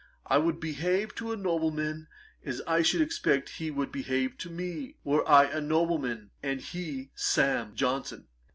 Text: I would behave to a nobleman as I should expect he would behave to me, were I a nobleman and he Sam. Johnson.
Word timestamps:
I 0.25 0.39
would 0.39 0.59
behave 0.59 1.13
to 1.17 1.31
a 1.31 1.37
nobleman 1.37 2.07
as 2.43 2.59
I 2.65 2.81
should 2.81 3.01
expect 3.01 3.49
he 3.59 3.69
would 3.69 3.91
behave 3.91 4.35
to 4.39 4.49
me, 4.49 4.97
were 5.03 5.23
I 5.29 5.43
a 5.43 5.61
nobleman 5.61 6.31
and 6.41 6.59
he 6.59 7.11
Sam. 7.13 7.75
Johnson. 7.75 8.27